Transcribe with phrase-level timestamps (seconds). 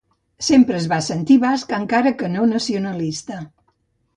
[0.45, 3.39] Sempre es va sentir basc, encara que no nacionalista.